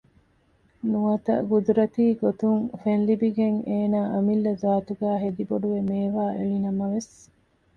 ނުވަތަ 0.91 1.33
ގުދުރަތީގޮތުން 1.49 2.63
ފެންލިބިގެން 2.81 3.59
އޭގެ 3.69 4.01
އަމިއްލަ 4.13 4.51
ޒާތުގައި 4.61 5.21
ހެދިބޮޑުވެ 5.23 5.79
މޭވާއެޅިނަމަވެސް 5.89 7.13